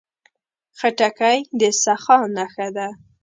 خټکی 0.77 1.37
د 1.59 1.61
سخا 1.83 2.17
نښه 2.35 2.67
ده. 2.75 2.87